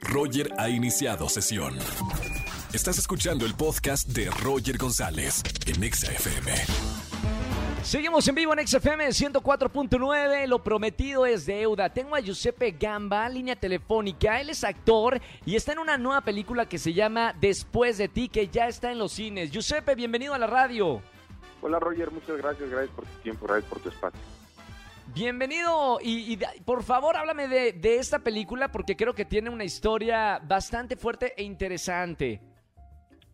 [0.00, 1.76] Roger ha iniciado sesión.
[2.72, 6.52] Estás escuchando el podcast de Roger González en Exa FM.
[7.82, 10.46] Seguimos en vivo en XFM 104.9.
[10.46, 11.92] Lo prometido es deuda.
[11.92, 14.40] Tengo a Giuseppe Gamba, línea telefónica.
[14.40, 18.28] Él es actor y está en una nueva película que se llama Después de ti,
[18.28, 19.50] que ya está en los cines.
[19.50, 21.02] Giuseppe, bienvenido a la radio.
[21.62, 22.70] Hola Roger, muchas gracias.
[22.70, 24.20] Gracias por tu tiempo, gracias por tu espacio.
[25.12, 29.64] Bienvenido y, y por favor háblame de, de esta película porque creo que tiene una
[29.64, 32.40] historia bastante fuerte e interesante.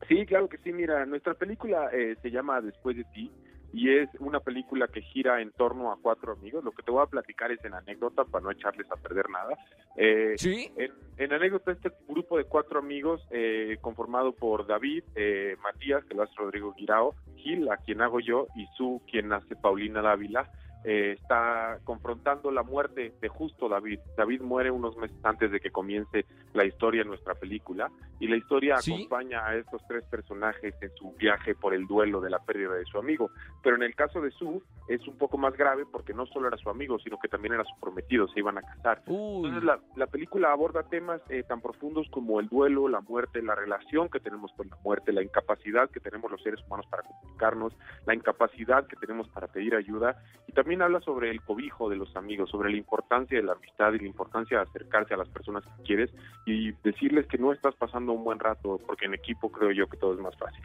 [0.09, 0.73] Sí, claro que sí.
[0.73, 3.31] Mira, nuestra película eh, se llama Después de ti
[3.73, 6.65] y es una película que gira en torno a cuatro amigos.
[6.65, 9.55] Lo que te voy a platicar es en anécdota para no echarles a perder nada.
[9.97, 10.71] Eh, ¿Sí?
[10.77, 16.15] En, en anécdota, este grupo de cuatro amigos, eh, conformado por David, eh, Matías, que
[16.15, 20.51] lo hace Rodrigo Guirao, Gil, a quien hago yo, y Su, quien hace Paulina Dávila,
[20.85, 23.99] eh, está confrontando la muerte de justo David.
[24.17, 27.91] David muere unos meses antes de que comience la historia en nuestra película,
[28.21, 28.95] y la historia Sí.
[28.95, 32.85] acompaña a estos tres personajes en su viaje por el duelo de la pérdida de
[32.87, 33.31] su amigo.
[33.63, 36.57] Pero en el caso de Su, es un poco más grave porque no solo era
[36.57, 39.03] su amigo, sino que también era su prometido, se iban a casar.
[39.07, 39.49] Uy.
[39.49, 43.55] Entonces la, la película aborda temas eh, tan profundos como el duelo, la muerte, la
[43.55, 47.73] relación que tenemos con la muerte, la incapacidad que tenemos los seres humanos para comunicarnos,
[48.07, 52.15] la incapacidad que tenemos para pedir ayuda y también habla sobre el cobijo de los
[52.17, 55.65] amigos, sobre la importancia de la amistad y la importancia de acercarse a las personas
[55.65, 56.11] que quieres
[56.45, 59.97] y decirles que no estás pasando un buen rato porque en equipo creo yo que
[59.97, 60.63] todo es más fácil.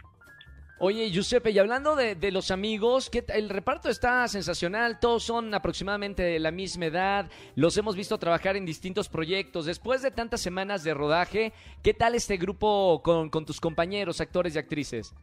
[0.83, 5.21] Oye, Giuseppe, y hablando de, de los amigos, ¿qué t- el reparto está sensacional, todos
[5.21, 9.67] son aproximadamente de la misma edad, los hemos visto trabajar en distintos proyectos.
[9.67, 14.55] Después de tantas semanas de rodaje, ¿qué tal este grupo con, con tus compañeros, actores
[14.55, 15.13] y actrices?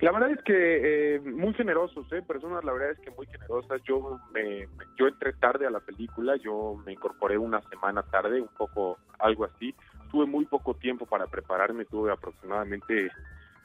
[0.00, 2.22] La verdad es que eh, muy generosos, ¿eh?
[2.22, 3.82] personas la verdad es que muy generosas.
[3.84, 4.68] Yo me,
[4.98, 9.44] yo entré tarde a la película, yo me incorporé una semana tarde, un poco algo
[9.44, 9.74] así.
[10.10, 13.10] Tuve muy poco tiempo para prepararme, tuve aproximadamente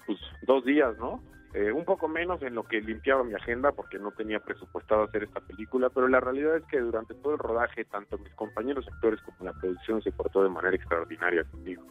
[0.06, 1.22] pues dos días, ¿no?
[1.54, 5.24] Eh, un poco menos en lo que limpiaba mi agenda porque no tenía presupuestado hacer
[5.24, 9.20] esta película, pero la realidad es que durante todo el rodaje, tanto mis compañeros actores
[9.22, 11.84] como la producción se portó de manera extraordinaria conmigo.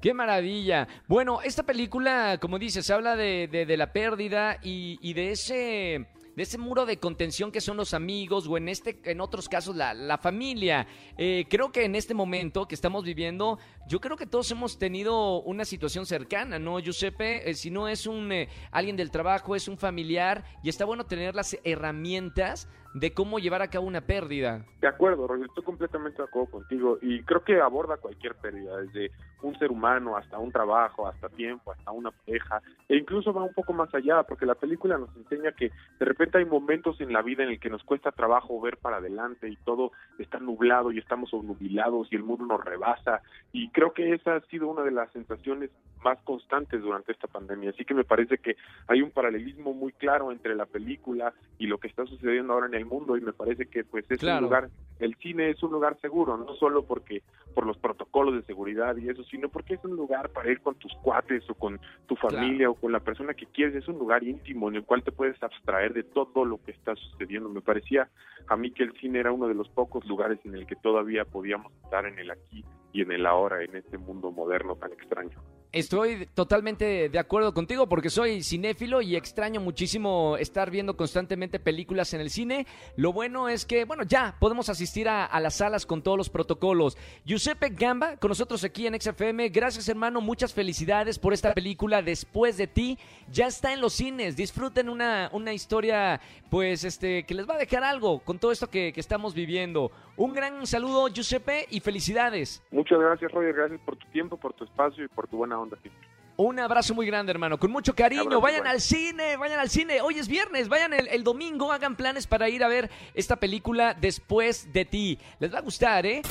[0.00, 0.86] ¡Qué maravilla!
[1.08, 6.06] Bueno, esta película, como dices, habla de, de- de la pérdida y, y de ese
[6.36, 9.74] de ese muro de contención que son los amigos o en este en otros casos
[9.74, 10.86] la, la familia.
[11.16, 15.40] Eh, creo que en este momento que estamos viviendo, yo creo que todos hemos tenido
[15.42, 17.50] una situación cercana, ¿no, Giuseppe?
[17.50, 21.06] Eh, si no es un eh, alguien del trabajo, es un familiar y está bueno
[21.06, 24.64] tener las herramientas de cómo llevar a cabo una pérdida.
[24.80, 29.10] De acuerdo, Roger, estoy completamente de acuerdo contigo y creo que aborda cualquier pérdida, desde
[29.42, 33.54] un ser humano hasta un trabajo, hasta tiempo, hasta una pareja, e incluso va un
[33.54, 37.22] poco más allá, porque la película nos enseña que de repente hay momentos en la
[37.22, 40.98] vida en el que nos cuesta trabajo ver para adelante y todo está nublado y
[40.98, 43.22] estamos obnubilados y el mundo nos rebasa
[43.52, 45.70] y creo que esa ha sido una de las sensaciones
[46.02, 48.56] más constantes durante esta pandemia, así que me parece que
[48.86, 52.74] hay un paralelismo muy claro entre la película y lo que está sucediendo ahora en
[52.74, 54.38] el mundo y me parece que pues es Claro.
[54.38, 57.22] un lugar el cine es un lugar seguro, no solo porque
[57.54, 60.74] por los protocolos de seguridad y eso, sino porque es un lugar para ir con
[60.76, 64.22] tus cuates o con tu familia o con la persona que quieres, es un lugar
[64.22, 67.48] íntimo en el cual te puedes abstraer de todo lo que está sucediendo.
[67.48, 68.08] Me parecía
[68.48, 71.24] a mí que el cine era uno de los pocos lugares en el que todavía
[71.24, 75.38] podíamos estar en el aquí y en el ahora, en este mundo moderno tan extraño.
[75.70, 82.14] Estoy totalmente de acuerdo contigo porque soy cinéfilo y extraño muchísimo estar viendo constantemente películas
[82.14, 82.66] en el cine.
[82.96, 86.96] Lo bueno es que, bueno, ya podemos asistir a, las salas con todos los protocolos.
[87.26, 89.50] Giuseppe Gamba, con nosotros aquí en XFM.
[89.50, 90.22] Gracias, hermano.
[90.22, 92.98] Muchas felicidades por esta película Después de ti.
[93.30, 94.36] Ya está en los cines.
[94.36, 96.18] Disfruten una, una historia,
[96.48, 99.92] pues, este, que les va a dejar algo con todo esto que, que estamos viviendo.
[100.16, 102.62] Un gran saludo, Giuseppe, y felicidades.
[102.70, 105.76] Muchas gracias, Roger, gracias por tu tiempo, por tu espacio y por tu buena onda
[105.80, 106.08] siempre.
[106.36, 107.58] Un abrazo muy grande, hermano.
[107.58, 108.22] Con mucho cariño.
[108.22, 110.00] Abrazo, vayan al cine, vayan al cine.
[110.02, 113.94] Hoy es viernes, vayan el, el domingo, hagan planes para ir a ver esta película
[113.94, 115.18] después de ti.
[115.40, 116.22] Les va a gustar, ¿eh?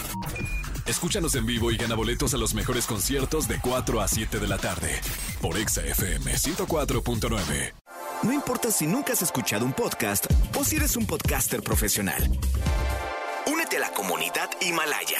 [0.86, 4.48] Escúchanos en vivo y gana boletos a los mejores conciertos de 4 a 7 de
[4.48, 5.02] la tarde
[5.42, 7.74] por Exa FM 104.9.
[8.24, 12.24] No importa si nunca has escuchado un podcast o si eres un podcaster profesional.
[13.46, 15.20] Únete a la comunidad Himalaya.